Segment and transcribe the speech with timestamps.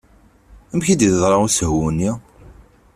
[0.71, 2.11] Amek i d-yeḍra usehwu-nni?